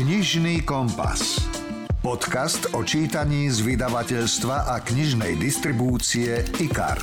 [0.00, 1.44] Knižný kompas.
[2.00, 6.96] Podcast o čítaní z vydavateľstva a knižnej distribúcie IKAR.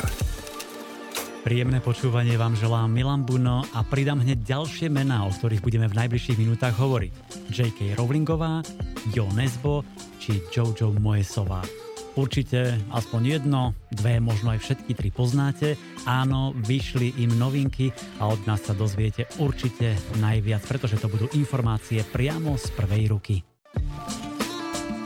[1.46, 5.94] Príjemné počúvanie vám želám Milan Buno a pridám hneď ďalšie mená, o ktorých budeme v
[5.94, 7.14] najbližších minútach hovoriť.
[7.54, 7.94] J.K.
[8.02, 8.66] Rowlingová,
[9.14, 9.86] Jo Nesbo
[10.18, 11.87] či Jojo Moesová.
[12.18, 15.78] Určite aspoň jedno, dve, možno aj všetky tri poznáte.
[16.10, 22.02] Áno, vyšli im novinky a od nás sa dozviete určite najviac, pretože to budú informácie
[22.02, 23.36] priamo z prvej ruky.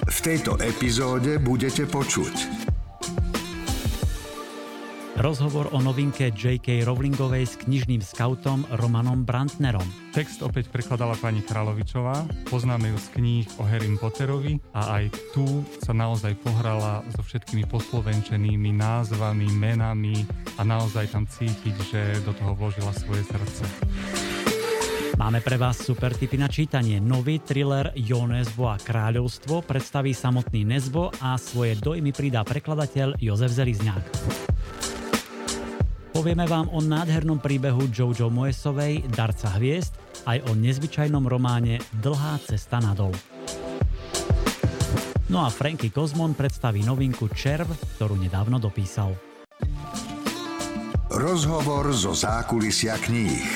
[0.08, 2.61] V tejto epizóde budete počuť
[5.22, 6.82] Rozhovor o novinke J.K.
[6.82, 9.86] Rowlingovej s knižným skautom Romanom Brantnerom.
[10.18, 12.26] Text opäť prekladala pani Kralovičová.
[12.50, 15.46] Poznáme ju z kníh o Harry Potterovi a aj tu
[15.78, 20.26] sa naozaj pohrala so všetkými poslovenčenými názvami, menami
[20.58, 23.62] a naozaj tam cítiť, že do toho vložila svoje srdce.
[25.22, 26.98] Máme pre vás super tipy na čítanie.
[26.98, 33.54] Nový thriller Jo Nesbo a kráľovstvo predstaví samotný Nesbo a svoje dojmy pridá prekladateľ Jozef
[33.54, 34.51] Zelizňák.
[36.12, 39.96] Povieme vám o nádhernom príbehu Jojo Moesovej Darca hviezd
[40.28, 43.16] aj o nezvyčajnom románe Dlhá cesta nadol.
[45.32, 49.16] No a Franky Kozmon predstaví novinku Červ, ktorú nedávno dopísal.
[51.08, 53.48] Rozhovor zo zákulisia kníh.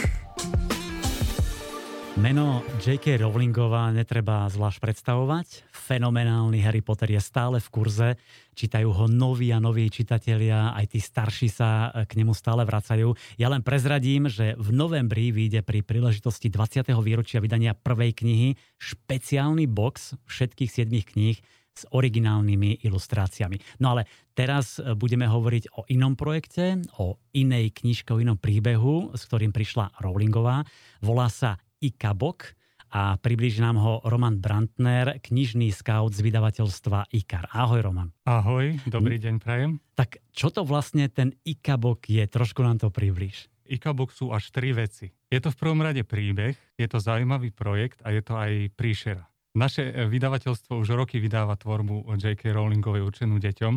[2.16, 3.20] Meno J.K.
[3.20, 5.75] Rowlingová netreba zvlášť predstavovať.
[5.86, 8.10] Fenomenálny Harry Potter je stále v kurze.
[8.58, 13.14] Čítajú ho noví a noví čitatelia, aj tí starší sa k nemu stále vracajú.
[13.38, 16.90] Ja len prezradím, že v novembri vyjde pri príležitosti 20.
[17.06, 21.38] výročia vydania prvej knihy špeciálny box všetkých 7 kníh
[21.76, 23.78] s originálnymi ilustráciami.
[23.78, 29.22] No ale teraz budeme hovoriť o inom projekte, o inej knižke, o inom príbehu, s
[29.30, 30.66] ktorým prišla Rowlingová.
[31.06, 32.58] Volá sa Ikabok
[32.96, 37.52] a približí nám ho Roman Brantner, knižný scout z vydavateľstva IKAR.
[37.52, 38.08] Ahoj Roman.
[38.24, 39.84] Ahoj, dobrý deň prajem.
[40.00, 42.24] Tak čo to vlastne ten Ikabok je?
[42.24, 43.52] Trošku nám to približ.
[43.68, 45.12] Ikabok sú až tri veci.
[45.28, 49.28] Je to v prvom rade príbeh, je to zaujímavý projekt a je to aj príšera.
[49.60, 52.56] Naše vydavateľstvo už roky vydáva tvorbu J.K.
[52.56, 53.74] Rowlingovej určenú deťom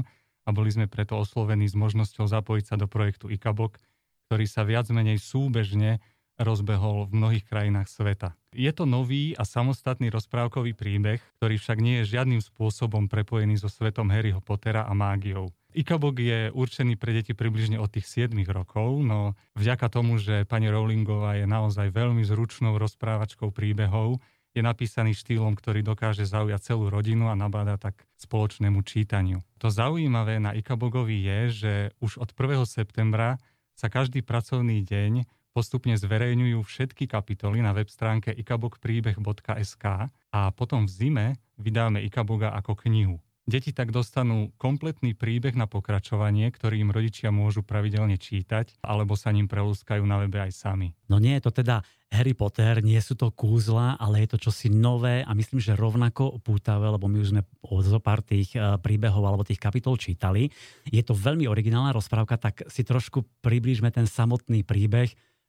[0.46, 3.82] a boli sme preto oslovení s možnosťou zapojiť sa do projektu Ikabok,
[4.30, 5.98] ktorý sa viac menej súbežne
[6.38, 8.38] rozbehol v mnohých krajinách sveta.
[8.54, 13.68] Je to nový a samostatný rozprávkový príbeh, ktorý však nie je žiadnym spôsobom prepojený so
[13.68, 15.52] svetom Harryho Pottera a mágiou.
[15.76, 20.72] Ikabok je určený pre deti približne od tých 7 rokov, no vďaka tomu, že pani
[20.72, 24.16] Rowlingová je naozaj veľmi zručnou rozprávačkou príbehov,
[24.56, 29.44] je napísaný štýlom, ktorý dokáže zaujať celú rodinu a nabáda tak spoločnému čítaniu.
[29.60, 32.64] To zaujímavé na Ikabogovi je, že už od 1.
[32.64, 33.36] septembra
[33.78, 39.84] sa každý pracovný deň postupne zverejňujú všetky kapitoly na web stránke ikabokpríbeh.sk
[40.30, 41.26] a potom v zime
[41.58, 43.18] vydáme Ikaboga ako knihu.
[43.42, 49.32] Deti tak dostanú kompletný príbeh na pokračovanie, ktorý im rodičia môžu pravidelne čítať, alebo sa
[49.32, 50.94] ním prelúskajú na webe aj sami.
[51.08, 51.80] No nie je to teda
[52.12, 56.38] Harry Potter, nie sú to kúzla, ale je to čosi nové a myslím, že rovnako
[56.44, 57.42] pútavé, lebo my už sme
[57.82, 60.52] zo pár tých eh, príbehov alebo tých kapitol čítali.
[60.86, 65.08] Je to veľmi originálna rozprávka, tak si trošku približme ten samotný príbeh,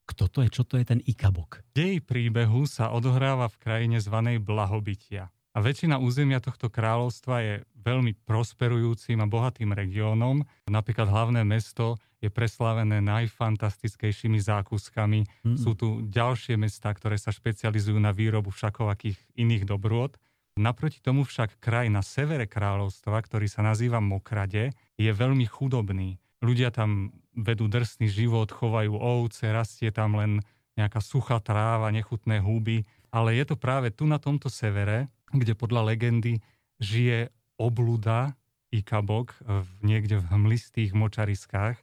[0.09, 0.49] kto to je?
[0.49, 1.61] Čo to je ten Ikabok?
[1.77, 5.29] Dej príbehu sa odohráva v krajine zvanej Blahobytia.
[5.53, 10.45] A väčšina územia tohto kráľovstva je veľmi prosperujúcim a bohatým regiónom.
[10.69, 15.25] Napríklad hlavné mesto je preslávené najfantastickejšími zákuskami.
[15.45, 15.57] Mm.
[15.57, 20.19] Sú tu ďalšie mesta, ktoré sa špecializujú na výrobu všakovakých iných dobrôd.
[20.59, 26.19] Naproti tomu však kraj na severe kráľovstva, ktorý sa nazýva Mokrade, je veľmi chudobný.
[26.43, 30.41] Ľudia tam vedú drsný život, chovajú ovce, rastie tam len
[30.79, 35.93] nejaká suchá tráva, nechutné húby, ale je to práve tu na tomto severe, kde podľa
[35.93, 36.39] legendy
[36.79, 37.29] žije
[37.59, 38.37] obluda
[38.69, 41.77] Ikabok v, niekde v hmlistých močariskách,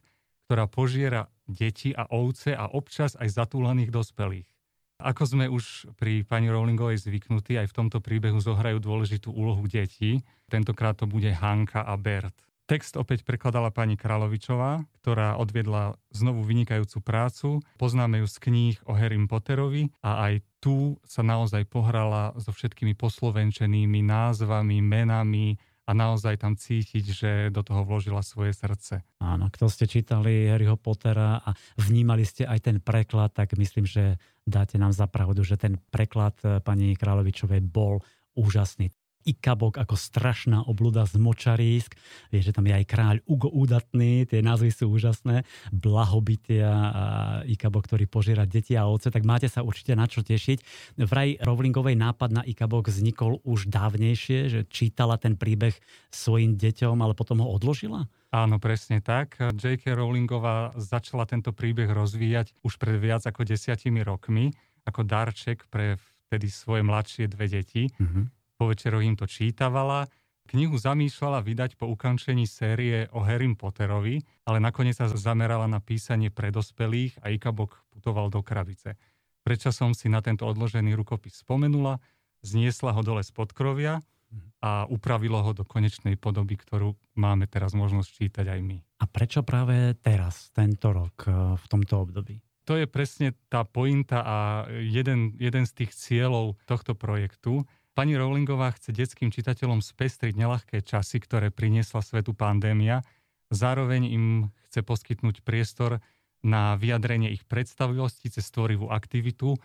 [0.47, 4.47] ktorá požiera deti a ovce a občas aj zatúlaných dospelých.
[4.97, 10.25] Ako sme už pri pani Rowlingovej zvyknutí, aj v tomto príbehu zohrajú dôležitú úlohu detí.
[10.49, 12.33] Tentokrát to bude Hanka a Bert.
[12.67, 17.63] Text opäť prekladala pani Kralovičová, ktorá odviedla znovu vynikajúcu prácu.
[17.79, 22.91] Poznáme ju z kníh o Harry Potterovi a aj tu sa naozaj pohrala so všetkými
[22.99, 25.55] poslovenčenými názvami, menami
[25.87, 28.99] a naozaj tam cítiť, že do toho vložila svoje srdce.
[29.23, 34.19] Áno, kto ste čítali Harryho Pottera a vnímali ste aj ten preklad, tak myslím, že
[34.43, 36.35] dáte nám za pravdu, že ten preklad
[36.67, 38.03] pani Kráľovičovej bol
[38.35, 38.91] úžasný.
[39.27, 41.99] Ikabok ako strašná obluda z močarísk.
[42.31, 45.43] Vieš, že tam je aj kráľ Ugo Údatný, tie názvy sú úžasné.
[45.75, 47.03] Blahobytia a
[47.43, 50.63] Ikabok, ktorý požiera deti a oce, tak máte sa určite na čo tešiť.
[51.03, 55.75] Vraj Rowlingovej nápad na Ikabok vznikol už dávnejšie, že čítala ten príbeh
[56.07, 58.07] svojim deťom, ale potom ho odložila?
[58.31, 59.39] Áno, presne tak.
[59.39, 59.95] J.K.
[59.95, 64.51] Rowlingová začala tento príbeh rozvíjať už pred viac ako desiatimi rokmi
[64.87, 67.91] ako darček pre vtedy svoje mladšie dve deti.
[67.91, 68.23] Mm-hmm.
[68.57, 70.09] Po večeroch im to čítavala.
[70.47, 76.31] Knihu zamýšľala vydať po ukončení série o Harry Potterovi, ale nakoniec sa zamerala na písanie
[76.31, 78.95] pre dospelých a Ikabok putoval do krabice.
[79.43, 81.99] Predčasom si na tento odložený rukopis spomenula,
[82.41, 83.99] zniesla ho dole z podkrovia
[84.59, 88.77] a upravilo ho do konečnej podoby, ktorú máme teraz možnosť čítať aj my.
[88.99, 92.41] A prečo práve teraz, tento rok, eh, v tomto období?
[92.67, 94.37] To je presne tá pointa a
[94.67, 97.63] jeden, jeden z tých cieľov tohto projektu.
[97.97, 103.01] Pani Rowlingová chce detským čitateľom spestriť nelahké časy, ktoré priniesla svetu pandémia.
[103.49, 104.25] Zároveň im
[104.69, 105.97] chce poskytnúť priestor
[106.45, 109.57] na vyjadrenie ich predstavivosti cez tvorivú aktivitu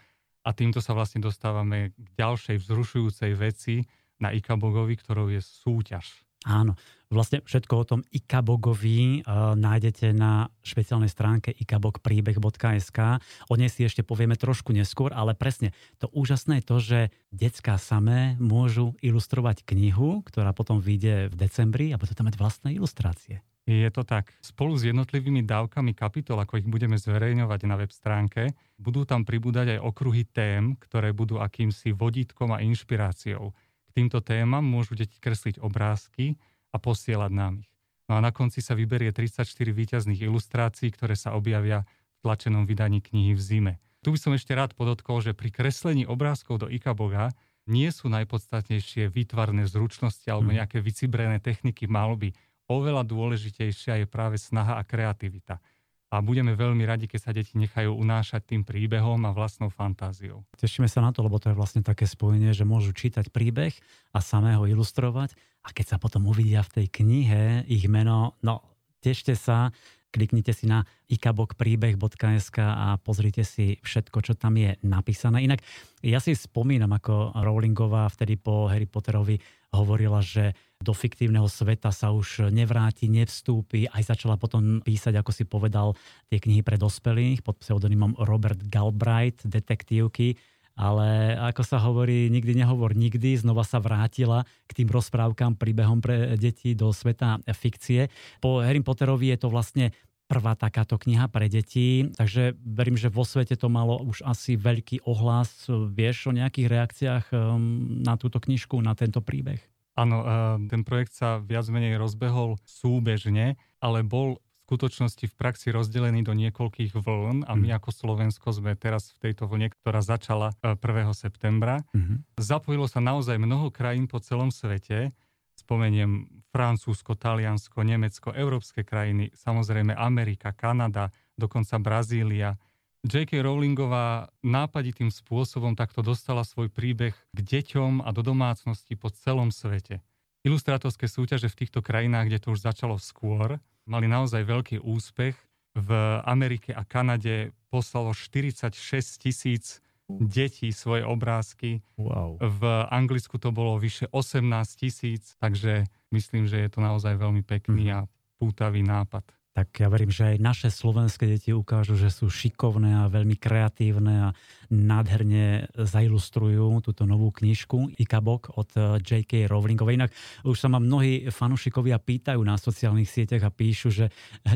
[0.48, 3.84] a týmto sa vlastne dostávame k ďalšej vzrušujúcej veci,
[4.22, 6.22] na Ikabogovi, ktorou je súťaž.
[6.46, 6.78] Áno,
[7.12, 12.98] vlastne všetko o tom Ikabogovi uh, nájdete na špeciálnej stránke ikabogpríbeh.sk.
[13.46, 16.98] O nej si ešte povieme trošku neskôr, ale presne to úžasné je to, že
[17.30, 22.68] detská samé môžu ilustrovať knihu, ktorá potom vyjde v decembri a budú tam mať vlastné
[22.72, 23.44] ilustrácie.
[23.62, 24.34] Je to tak.
[24.42, 29.78] Spolu s jednotlivými dávkami kapitol, ako ich budeme zverejňovať na web stránke, budú tam pribúdať
[29.78, 33.54] aj okruhy tém, ktoré budú akýmsi vodítkom a inšpiráciou
[33.92, 36.40] týmto témam môžu deti kresliť obrázky
[36.72, 37.70] a posielať nám ich.
[38.10, 41.86] No a na konci sa vyberie 34 výťazných ilustrácií, ktoré sa objavia
[42.18, 43.74] v tlačenom vydaní knihy v zime.
[44.02, 47.30] Tu by som ešte rád podotkol, že pri kreslení obrázkov do Ikaboga
[47.70, 50.56] nie sú najpodstatnejšie výtvarné zručnosti alebo mhm.
[50.58, 52.34] nejaké vycibrené techniky malby.
[52.66, 55.62] Oveľa dôležitejšia je práve snaha a kreativita
[56.12, 60.44] a budeme veľmi radi, keď sa deti nechajú unášať tým príbehom a vlastnou fantáziou.
[60.60, 63.72] Tešíme sa na to, lebo to je vlastne také spojenie, že môžu čítať príbeh
[64.12, 65.32] a samého ilustrovať
[65.64, 68.60] a keď sa potom uvidia v tej knihe ich meno, no
[69.00, 69.72] tešte sa,
[70.12, 75.42] kliknite si na ikabokpríbeh.sk a pozrite si všetko, čo tam je napísané.
[75.48, 75.64] Inak
[76.04, 79.40] ja si spomínam, ako Rowlingová vtedy po Harry Potterovi
[79.72, 80.52] hovorila, že
[80.84, 83.88] do fiktívneho sveta sa už nevráti, nevstúpi.
[83.88, 85.96] Aj začala potom písať, ako si povedal,
[86.28, 90.36] tie knihy pre dospelých pod pseudonymom Robert Galbraith, detektívky
[90.76, 96.36] ale ako sa hovorí, nikdy nehovor nikdy, znova sa vrátila k tým rozprávkam, príbehom pre
[96.40, 98.08] deti do sveta fikcie.
[98.40, 99.92] Po Harry Potterovi je to vlastne
[100.32, 105.04] prvá takáto kniha pre deti, takže verím, že vo svete to malo už asi veľký
[105.04, 105.68] ohlas.
[105.68, 109.60] Vieš o nejakých reakciách um, na túto knižku, na tento príbeh?
[109.92, 114.40] Áno, uh, ten projekt sa viac menej rozbehol súbežne, ale bol
[114.72, 117.76] skutočnosti v praxi rozdelený do niekoľkých vln a my mm.
[117.76, 120.80] ako Slovensko sme teraz v tejto vlne, ktorá začala 1.
[120.80, 121.84] E, septembra.
[121.92, 122.40] Mm-hmm.
[122.40, 125.12] Zapojilo sa naozaj mnoho krajín po celom svete.
[125.60, 126.24] Spomeniem
[126.56, 132.56] Francúzsko, Taliansko, Nemecko, európske krajiny, samozrejme Amerika, Kanada, dokonca Brazília.
[133.04, 133.44] J.K.
[133.44, 140.00] Rowlingová nápaditým spôsobom takto dostala svoj príbeh k deťom a do domácnosti po celom svete.
[140.48, 145.34] Ilustrátorské súťaže v týchto krajinách, kde to už začalo skôr, mali naozaj veľký úspech.
[145.72, 145.90] V
[146.28, 148.76] Amerike a Kanade poslalo 46
[149.16, 149.80] tisíc
[150.12, 151.80] detí svoje obrázky.
[151.96, 152.36] Wow.
[152.36, 152.62] V
[152.92, 154.44] Anglicku to bolo vyše 18
[154.76, 157.94] tisíc, takže myslím, že je to naozaj veľmi pekný mhm.
[157.96, 157.98] a
[158.36, 163.12] pútavý nápad tak ja verím, že aj naše slovenské deti ukážu, že sú šikovné a
[163.12, 164.34] veľmi kreatívne a
[164.72, 169.52] nádherne zailustrujú túto novú knižku Ikabok od eh, J.K.
[169.52, 170.00] Rowlingovej.
[170.00, 170.10] Inak
[170.48, 174.08] už sa ma mnohí fanúšikovia pýtajú na sociálnych sieťach a píšu, že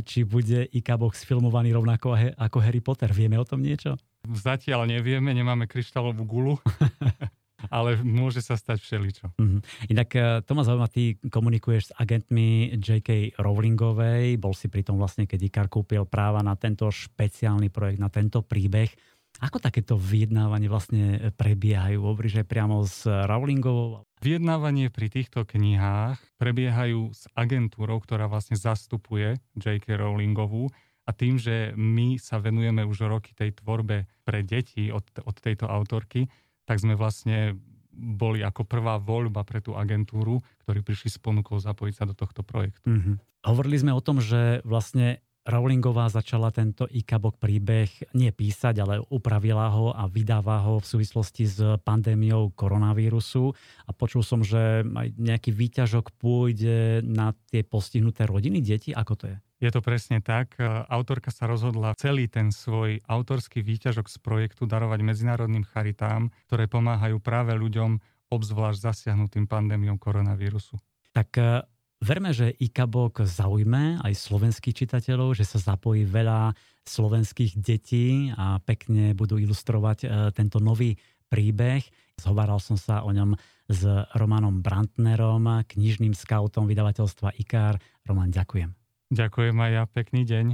[0.08, 3.12] či bude Ikabok sfilmovaný rovnako ako Harry Potter.
[3.12, 4.00] Vieme o tom niečo?
[4.26, 6.54] Zatiaľ nevieme, nemáme kryštálovú gulu.
[7.70, 9.26] ale môže sa stať všeličo.
[9.37, 9.61] Mm-hmm.
[9.92, 13.38] Inak e, to ma zaujíma, ty komunikuješ s agentmi J.K.
[13.40, 18.08] Rowlingovej, bol si pri tom vlastne, keď Ikar kúpil práva na tento špeciálny projekt, na
[18.08, 18.90] tento príbeh.
[19.37, 22.00] Ako takéto vyjednávanie vlastne prebiehajú?
[22.00, 24.08] Hovoríš aj priamo s Rowlingovou?
[24.25, 30.00] Vyjednávanie pri týchto knihách prebiehajú s agentúrou, ktorá vlastne zastupuje J.K.
[30.00, 30.73] Rowlingovú
[31.06, 35.70] a tým, že my sa venujeme už roky tej tvorbe pre deti od, od tejto
[35.70, 36.26] autorky,
[36.66, 37.56] tak sme vlastne
[37.96, 42.44] boli ako prvá voľba pre tú agentúru, ktorí prišli s ponukou zapojiť sa do tohto
[42.44, 42.85] projektu.
[42.85, 43.16] Mm-hmm.
[43.49, 47.87] Hovorili sme o tom, že vlastne Rowlingová začala tento Ikabok príbeh
[48.18, 53.54] nie písať, ale upravila ho a vydáva ho v súvislosti s pandémiou koronavírusu.
[53.87, 58.90] A počul som, že aj nejaký výťažok pôjde na tie postihnuté rodiny, deti.
[58.90, 59.38] Ako to je?
[59.56, 60.60] Je to presne tak.
[60.92, 67.16] Autorka sa rozhodla celý ten svoj autorský výťažok z projektu darovať medzinárodným charitám, ktoré pomáhajú
[67.25, 67.96] práve ľuďom
[68.28, 70.76] obzvlášť zasiahnutým pandémiou koronavírusu.
[71.16, 71.64] Tak e,
[72.04, 76.52] verme, že IKABOK zaujme aj slovenských čitateľov, že sa zapojí veľa
[76.84, 81.00] slovenských detí a pekne budú ilustrovať e, tento nový
[81.32, 81.80] príbeh.
[82.20, 83.32] Zhováral som sa o ňom
[83.66, 83.82] s
[84.14, 87.80] Romanom Brantnerom, knižným skautom vydavateľstva IKAR.
[88.06, 88.85] Roman, ďakujem.
[89.06, 90.46] Ďakujem aj ja, pekný deň.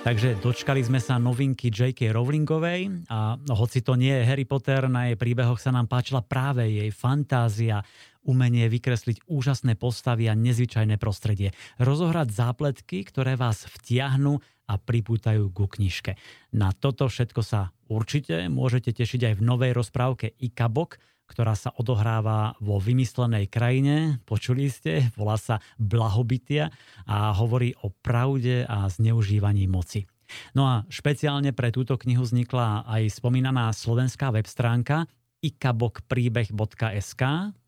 [0.00, 2.16] Takže dočkali sme sa novinky J.K.
[2.16, 6.64] Rowlingovej a hoci to nie je Harry Potter, na jej príbehoch sa nám páčila práve
[6.72, 7.84] jej fantázia,
[8.24, 14.40] umenie vykresliť úžasné postavy a nezvyčajné prostredie, rozohrať zápletky, ktoré vás vtiahnu
[14.72, 16.16] a pripútajú ku knižke.
[16.56, 20.96] Na toto všetko sa určite môžete tešiť aj v novej rozprávke Ikabok,
[21.30, 26.74] ktorá sa odohráva vo vymyslenej krajine, počuli ste, volá sa Blahobytia
[27.06, 30.10] a hovorí o pravde a zneužívaní moci.
[30.58, 35.06] No a špeciálne pre túto knihu vznikla aj spomínaná slovenská web stránka
[35.40, 37.22] ikabokpríbeh.sk,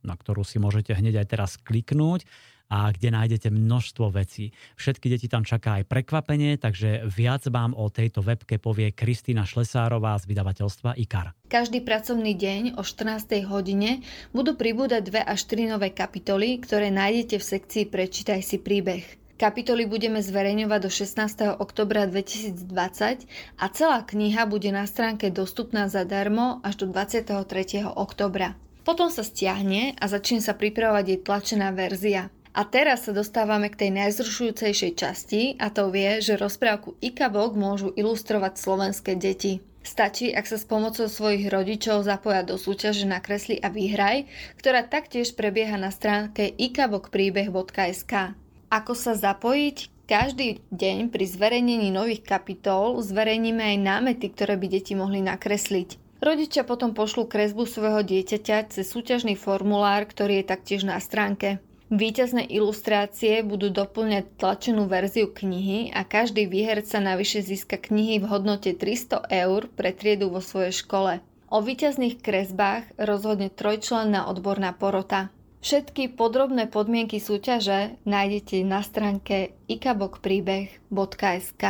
[0.05, 2.29] na ktorú si môžete hneď aj teraz kliknúť
[2.73, 4.57] a kde nájdete množstvo vecí.
[4.81, 10.17] Všetky deti tam čaká aj prekvapenie, takže viac vám o tejto webke povie Kristýna Šlesárová
[10.17, 11.37] z vydavateľstva IKAR.
[11.53, 13.45] Každý pracovný deň o 14.
[13.45, 14.01] hodine
[14.33, 19.05] budú pribúdať dve až tri nové kapitoly, ktoré nájdete v sekcii Prečítaj si príbeh.
[19.37, 21.59] Kapitoly budeme zverejňovať do 16.
[21.59, 23.27] oktobra 2020
[23.59, 27.43] a celá kniha bude na stránke dostupná zadarmo až do 23.
[27.85, 28.55] oktobra.
[28.87, 32.31] Potom sa stiahne a začne sa pripravovať jej tlačená verzia.
[32.53, 37.97] A teraz sa dostávame k tej najzrušujúcejšej časti a to vie, že rozprávku Ikabok môžu
[37.97, 39.65] ilustrovať slovenské deti.
[39.83, 44.29] Stačí, ak sa s pomocou svojich rodičov zapoja do súťaže na kresli a výhraj,
[44.61, 48.37] ktorá taktiež prebieha na stránke ikabokpríbeh.sk.
[48.71, 49.91] Ako sa zapojiť?
[50.07, 56.21] Každý deň pri zverejnení nových kapitol zverejníme aj námety, ktoré by deti mohli nakresliť.
[56.21, 61.59] Rodičia potom pošlú kresbu svojho dieťaťa cez súťažný formulár, ktorý je taktiež na stránke.
[61.93, 68.73] Výťazné ilustrácie budú doplňať tlačenú verziu knihy a každý výherca navyše získa knihy v hodnote
[68.73, 71.21] 300 eur pre triedu vo svojej škole.
[71.53, 75.29] O výťazných kresbách rozhodne trojčlenná odborná porota.
[75.61, 81.65] Všetky podrobné podmienky súťaže nájdete na stránke ikabokpríbeh.sk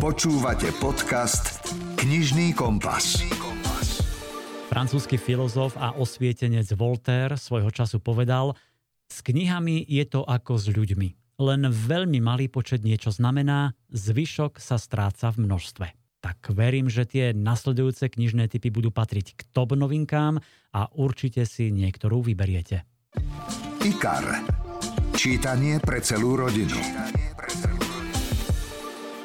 [0.00, 1.68] Počúvate podcast
[2.00, 3.20] Knižný kompas.
[4.72, 8.56] Francúzsky filozof a osvietenec Voltaire svojho času povedal,
[9.04, 11.36] s knihami je to ako s ľuďmi.
[11.44, 15.86] Len veľmi malý počet niečo znamená, zvyšok sa stráca v množstve.
[16.24, 20.40] Tak verím, že tie nasledujúce knižné typy budú patriť k top novinkám
[20.72, 22.88] a určite si niektorú vyberiete.
[23.84, 24.24] IKAR.
[25.12, 26.80] Čítanie pre celú rodinu.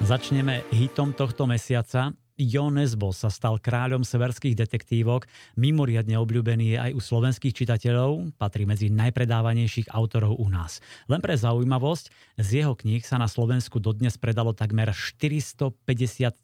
[0.04, 5.26] Začneme hitom tohto mesiaca Jo Nesbo sa stal kráľom severských detektívok,
[5.58, 10.78] mimoriadne obľúbený je aj u slovenských čitateľov, patrí medzi najpredávanejších autorov u nás.
[11.10, 15.74] Len pre zaujímavosť, z jeho kníh sa na Slovensku dodnes predalo takmer 450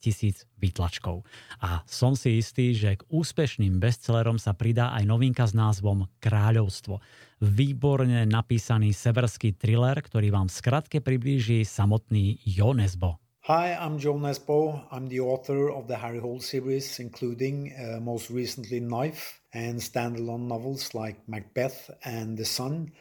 [0.02, 1.22] tisíc výtlačkov.
[1.62, 7.06] A som si istý, že k úspešným bestsellerom sa pridá aj novinka s názvom Kráľovstvo.
[7.38, 13.23] Výborne napísaný severský thriller, ktorý vám skratke priblíži samotný Jo Nesbo.
[13.48, 14.86] Hi, I'm Joe Nesbo.
[14.90, 20.48] I'm the author of the Harry Hole series, including uh, most recently Knife and standalone
[20.48, 22.94] novels like Macbeth and The Sun.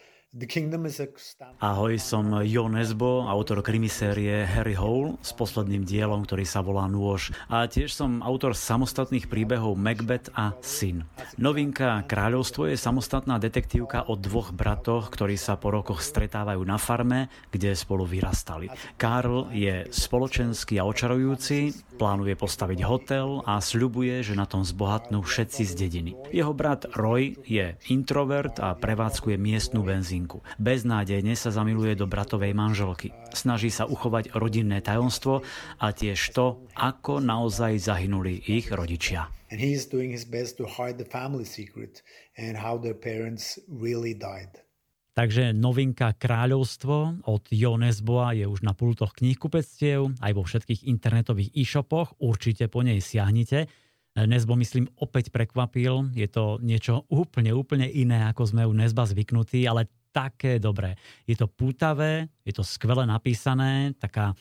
[1.60, 7.36] Ahoj, som Jo Nesbo, autor krimisérie Harry Hole s posledným dielom, ktorý sa volá Nôž.
[7.52, 11.04] A tiež som autor samostatných príbehov Macbeth a Syn.
[11.36, 17.28] Novinka Kráľovstvo je samostatná detektívka o dvoch bratoch, ktorí sa po rokoch stretávajú na farme,
[17.52, 18.72] kde spolu vyrastali.
[18.96, 25.62] Karl je spoločenský a očarujúci, plánuje postaviť hotel a sľubuje, že na tom zbohatnú všetci
[25.68, 26.16] z dediny.
[26.32, 30.46] Jeho brat Roy je introvert a prevádzkuje miestnu benzín rodinku.
[30.62, 33.10] Beznádejne sa zamiluje do bratovej manželky.
[33.34, 35.42] Snaží sa uchovať rodinné tajomstvo
[35.82, 39.28] a tiež to, ako naozaj zahynuli ich rodičia.
[39.52, 42.00] And he is doing his best to hide the family secret
[42.40, 44.64] and how their parents really died.
[45.12, 51.52] Takže novinka Kráľovstvo od Jo Nesboa je už na pultoch knihkupectiev, aj vo všetkých internetových
[51.52, 53.68] e-shopoch, určite po nej siahnite.
[54.16, 56.16] Nesbo, myslím, opäť prekvapil.
[56.16, 61.00] Je to niečo úplne, úplne iné, ako sme u Nesba zvyknutí, ale také dobré.
[61.24, 64.36] Je to pútavé, je to skvele napísané, taká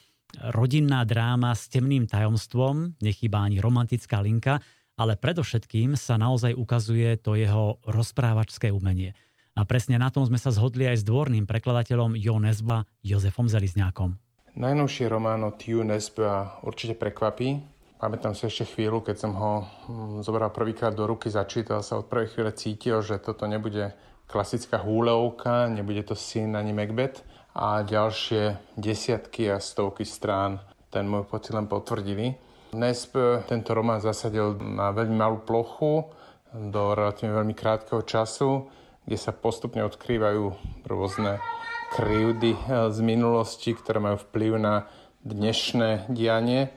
[0.52, 4.60] rodinná dráma s temným tajomstvom, nechýba ani romantická linka,
[5.00, 9.18] ale predovšetkým sa naozaj ukazuje to jeho rozprávačské umenie.
[9.58, 14.16] A presne na tom sme sa zhodli aj s dvorným prekladateľom Jo Nesba Jozefom Zelizňákom.
[14.56, 17.60] Najnovší román od Ju Nesba určite prekvapí.
[18.00, 22.08] Pamätám si ešte chvíľu, keď som ho hm, zobral prvýkrát do ruky, začítal sa od
[22.08, 23.94] prvej chvíle cítil, že toto nebude
[24.32, 27.22] klasická húleovka, nebude to syn ani Macbeth
[27.52, 32.40] a ďalšie desiatky a stovky strán ten môj pocit len potvrdili.
[32.72, 33.20] Nesp
[33.52, 36.08] tento román zasadil na veľmi malú plochu
[36.56, 38.72] do relatívne veľmi krátkeho času,
[39.04, 40.44] kde sa postupne odkrývajú
[40.88, 41.44] rôzne
[41.92, 42.56] krivdy
[42.88, 44.88] z minulosti, ktoré majú vplyv na
[45.28, 46.72] dnešné dianie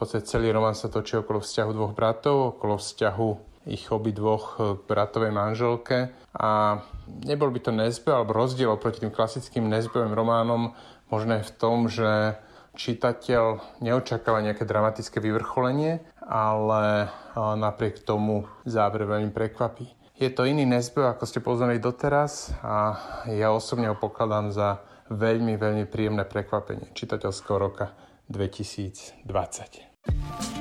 [0.00, 5.32] podstate celý román sa točí okolo vzťahu dvoch bratov, okolo vzťahu ich obidvoch k bratovej
[5.32, 6.80] manželke a
[7.26, 10.72] nebol by to nezbe alebo rozdiel oproti tým klasickým nezbevým románom
[11.12, 12.40] možné v tom, že
[12.78, 19.90] čitateľ neočakáva nejaké dramatické vyvrcholenie, ale napriek tomu záver veľmi prekvapí.
[20.20, 23.00] Je to iný nezbev, ako ste poznali doteraz a
[23.32, 27.90] ja osobne ho pokladám za veľmi, veľmi príjemné prekvapenie čitateľského roka
[28.30, 30.59] 2020.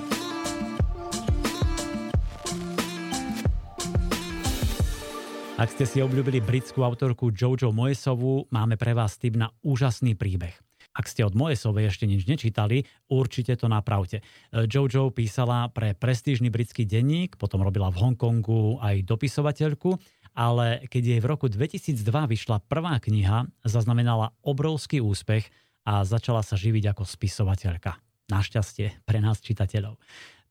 [5.60, 10.56] Ak ste si obľúbili britskú autorku Jojo Moesovú, máme pre vás tip na úžasný príbeh.
[10.96, 14.24] Ak ste od Moesovej ešte nič nečítali, určite to napravte.
[14.56, 20.00] Jojo písala pre prestížny britský denník, potom robila v Hongkongu aj dopisovateľku,
[20.32, 25.44] ale keď jej v roku 2002 vyšla prvá kniha, zaznamenala obrovský úspech
[25.84, 28.00] a začala sa živiť ako spisovateľka.
[28.32, 30.00] Našťastie pre nás čitateľov.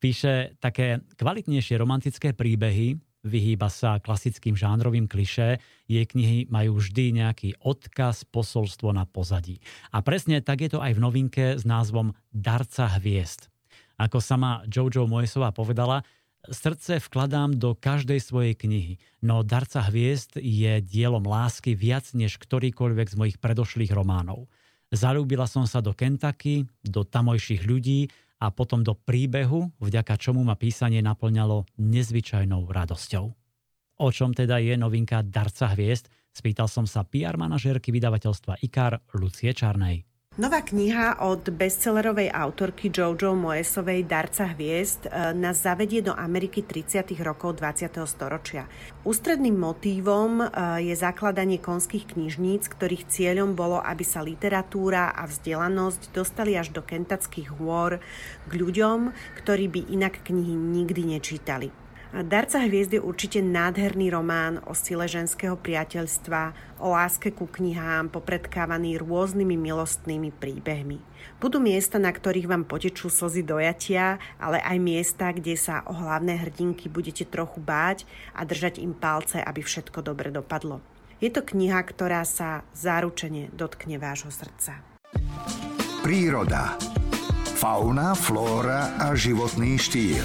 [0.04, 5.58] Píše také kvalitnejšie romantické príbehy, vyhýba sa klasickým žánrovým klišé,
[5.90, 9.58] jej knihy majú vždy nejaký odkaz, posolstvo na pozadí.
[9.90, 13.50] A presne tak je to aj v novinke s názvom Darca hviezd.
[13.98, 16.06] Ako sama Jojo Moesová povedala,
[16.46, 23.06] srdce vkladám do každej svojej knihy, no Darca hviezd je dielom lásky viac než ktorýkoľvek
[23.10, 24.46] z mojich predošlých románov.
[24.88, 28.08] Zalúbila som sa do Kentucky, do tamojších ľudí
[28.38, 33.26] a potom do príbehu, vďaka čomu ma písanie naplňalo nezvyčajnou radosťou.
[33.98, 36.08] O čom teda je novinka Darca hviezd?
[36.32, 40.07] Spýtal som sa PR manažérky vydavateľstva IKAR Lucie Čarnej.
[40.38, 47.10] Nová kniha od bestsellerovej autorky Jojo Moesovej Darca hviezd e, nás zavedie do Ameriky 30.
[47.26, 47.98] rokov 20.
[48.06, 48.70] storočia.
[49.02, 50.46] Ústredným motívom e,
[50.86, 56.86] je zakladanie konských knižníc, ktorých cieľom bolo, aby sa literatúra a vzdelanosť dostali až do
[56.86, 57.98] kentackých hôr
[58.46, 59.10] k ľuďom,
[59.42, 61.87] ktorí by inak knihy nikdy nečítali.
[62.08, 68.96] Darca hviezd je určite nádherný román o sile ženského priateľstva, o láske ku knihám, popredkávaný
[68.96, 71.04] rôznymi milostnými príbehmi.
[71.36, 76.40] Budú miesta, na ktorých vám potečú slzy dojatia, ale aj miesta, kde sa o hlavné
[76.40, 80.80] hrdinky budete trochu báť a držať im palce, aby všetko dobre dopadlo.
[81.20, 84.80] Je to kniha, ktorá sa záručene dotkne vášho srdca.
[86.00, 86.80] Príroda.
[87.58, 90.24] Fauna, flóra a životný štýl.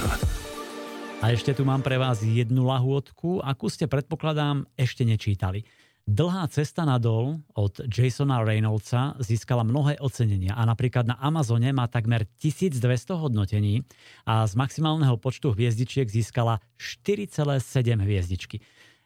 [1.23, 5.63] A ešte tu mám pre vás jednu lahôdku, akú ste predpokladám ešte nečítali.
[6.03, 12.27] Dlhá cesta nadol od Jasona Reynoldsa získala mnohé ocenenia a napríklad na Amazone má takmer
[12.43, 13.87] 1200 hodnotení
[14.27, 18.59] a z maximálneho počtu hviezdičiek získala 4,7 hviezdičky.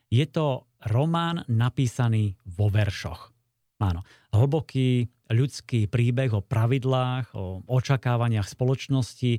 [0.09, 3.29] Je to román napísaný vo veršoch.
[3.77, 4.01] Áno,
[4.33, 9.37] hlboký ľudský príbeh o pravidlách, o očakávaniach spoločnosti,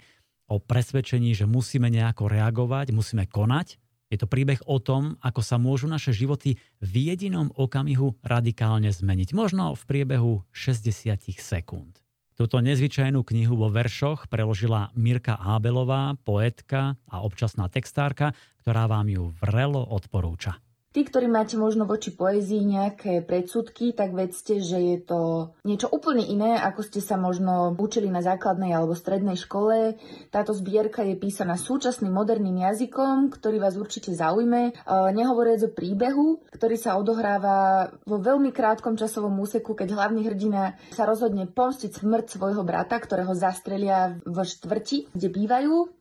[0.48, 3.76] o presvedčení, že musíme nejako reagovať, musíme konať.
[4.08, 9.36] Je to príbeh o tom, ako sa môžu naše životy v jedinom okamihu radikálne zmeniť.
[9.36, 12.00] Možno v priebehu 60 sekúnd.
[12.38, 18.32] Túto nezvyčajnú knihu vo veršoch preložila Mirka Ábelová, poetka a občasná textárka,
[18.62, 20.56] ktorá vám ju vrelo odporúča.
[20.98, 26.26] Tí, ktorí máte možno voči poézii nejaké predsudky, tak vedzte, že je to niečo úplne
[26.26, 29.94] iné, ako ste sa možno učili na základnej alebo strednej škole.
[30.34, 34.74] Táto zbierka je písaná súčasným moderným jazykom, ktorý vás určite zaujme.
[34.74, 34.82] E,
[35.14, 41.06] nehovoriac o príbehu, ktorý sa odohráva vo veľmi krátkom časovom úseku, keď hlavný hrdina sa
[41.06, 45.94] rozhodne pomstiť smrť svojho brata, ktorého zastrelia v štvrti, kde bývajú.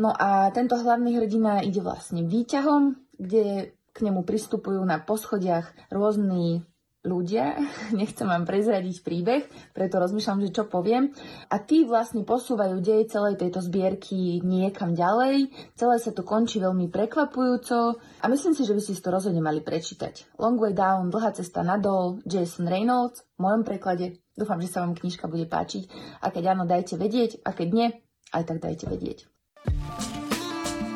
[0.00, 6.62] No a tento hlavný hrdina ide vlastne výťahom, kde k nemu pristupujú na poschodiach rôzni
[7.06, 7.56] ľudia,
[7.98, 11.10] nechcem vám prezradiť príbeh, preto rozmýšľam, že čo poviem.
[11.48, 15.50] A tí vlastne posúvajú dej celej tejto zbierky niekam ďalej.
[15.78, 19.64] Celé sa to končí veľmi prekvapujúco a myslím si, že by si to rozhodne mali
[19.64, 20.38] prečítať.
[20.38, 24.20] Long Way Down, Dlhá cesta nadol, Jason Reynolds, v mojom preklade.
[24.38, 25.90] Dúfam, že sa vám knižka bude páčiť.
[26.22, 27.88] A keď áno, dajte vedieť, a keď nie,
[28.30, 29.26] aj tak dajte vedieť.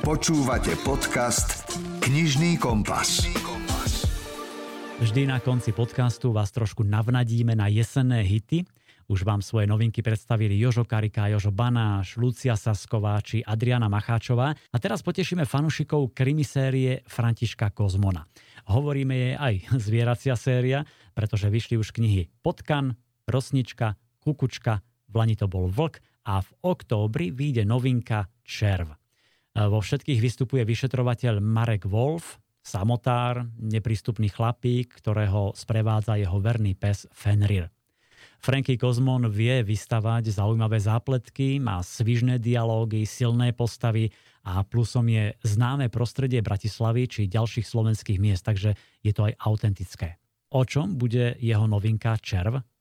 [0.03, 1.63] Počúvate podcast
[2.03, 3.23] Knižný kompas.
[4.99, 8.67] Vždy na konci podcastu vás trošku navnadíme na jesenné hity.
[9.07, 14.51] Už vám svoje novinky predstavili Jožo Karika, Jožo Banáš, Lucia Sasková či Adriana Macháčová.
[14.51, 18.27] A teraz potešíme fanušikov krimisérie Františka Kozmona.
[18.67, 20.83] Hovoríme jej aj zvieracia séria,
[21.15, 22.99] pretože vyšli už knihy Potkan,
[23.31, 29.02] Rosnička, Kukučka, v Lani to bol Vlk a v októbri vyjde novinka Červ.
[29.53, 37.69] Vo všetkých vystupuje vyšetrovateľ Marek Wolf, samotár, neprístupný chlapík, ktorého sprevádza jeho verný pes Fenrir.
[38.43, 44.11] Franky Kozmon vie vystavať zaujímavé zápletky, má svižné dialógy, silné postavy
[44.43, 50.19] a plusom je známe prostredie Bratislavy či ďalších slovenských miest, takže je to aj autentické.
[50.51, 52.72] O čom bude jeho novinka Červ?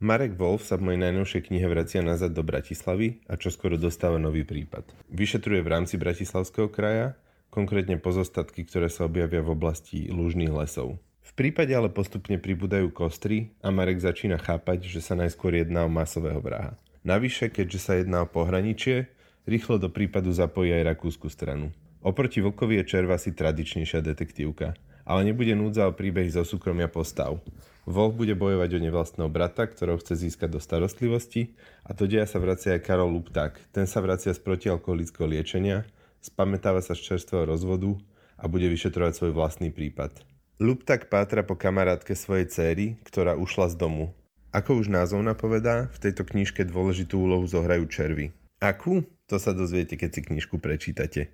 [0.00, 4.48] Marek Wolf sa v mojej najnovšej knihe vracia nazad do Bratislavy a čoskoro dostáva nový
[4.48, 4.88] prípad.
[5.12, 7.20] Vyšetruje v rámci Bratislavského kraja
[7.52, 10.96] konkrétne pozostatky, ktoré sa objavia v oblasti lužných lesov.
[11.20, 15.92] V prípade ale postupne pribúdajú kostry a Marek začína chápať, že sa najskôr jedná o
[15.92, 16.80] masového vraha.
[17.04, 19.12] Navyše, keďže sa jedná o pohraničie,
[19.44, 21.76] rýchlo do prípadu zapojí aj rakúsku stranu.
[22.00, 24.72] Oproti Vlkovi je Červa si tradičnejšia detektívka,
[25.04, 27.40] ale nebude núdza o príbehy zo súkromia postav.
[27.88, 32.38] Wolf bude bojovať o nevlastného brata, ktorého chce získať do starostlivosti a do deja sa
[32.38, 33.58] vracia aj Karol Lupták.
[33.72, 35.88] Ten sa vracia z protialkoholického liečenia
[36.20, 37.96] spamätáva sa z čerstvého rozvodu
[38.36, 40.22] a bude vyšetrovať svoj vlastný prípad.
[40.60, 44.12] Lup tak pátra po kamarátke svojej céry, ktorá ušla z domu.
[44.52, 48.36] Ako už názov napovedá, v tejto knižke dôležitú úlohu zohrajú červy.
[48.60, 49.00] Akú?
[49.32, 51.32] To sa dozviete, keď si knižku prečítate.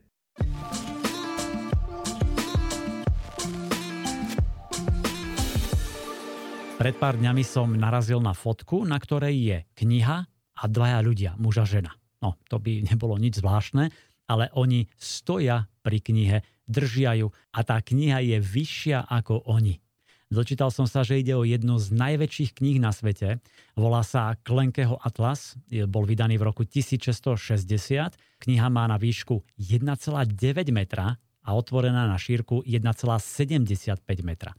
[6.87, 10.23] Pred pár dňami som narazil na fotku, na ktorej je kniha
[10.55, 11.91] a dvaja ľudia, muž a žena.
[12.23, 13.91] No, to by nebolo nič zvláštne,
[14.31, 19.83] ale oni stoja pri knihe, držia ju a tá kniha je vyššia ako oni.
[20.31, 23.43] Dočítal som sa, že ide o jednu z najväčších kníh na svete.
[23.75, 25.59] Volá sa Klenkeho Atlas,
[25.91, 28.15] bol vydaný v roku 1660.
[28.47, 29.91] Kniha má na výšku 1,9
[30.71, 34.55] metra a otvorená na šírku 1,75 metra.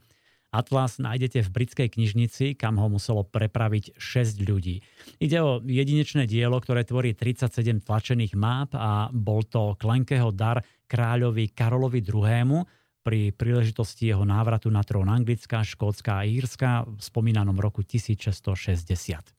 [0.48, 4.80] Atlas nájdete v britskej knižnici, kam ho muselo prepraviť 6 ľudí.
[5.20, 11.52] Ide o jedinečné dielo, ktoré tvorí 37 tlačených map a bol to Klenkeho dar kráľovi
[11.52, 12.64] Karolovi II.
[13.04, 19.37] pri príležitosti jeho návratu na trón Anglická, Škótska a Írska v spomínanom roku 1660.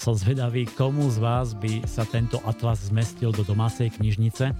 [0.00, 4.56] Som zvedavý, komu z vás by sa tento atlas zmestil do domácej knižnice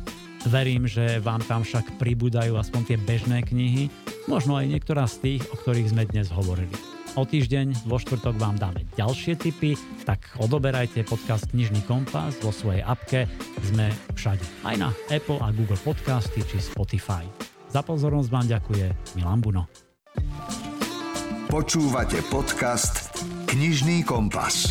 [0.49, 3.93] Verím, že vám tam však pribúdajú aspoň tie bežné knihy,
[4.25, 6.73] možno aj niektorá z tých, o ktorých sme dnes hovorili.
[7.19, 9.77] O týždeň vo štvrtok vám dáme ďalšie tipy,
[10.07, 13.29] tak odoberajte podcast Knižný kompas vo svojej apke.
[13.67, 17.27] Sme všade, aj na Apple a Google Podcasty či Spotify.
[17.69, 18.87] Za pozornosť vám ďakuje
[19.21, 19.69] Milan Buno.
[21.51, 23.13] Počúvate podcast
[23.51, 24.71] Knižný kompas.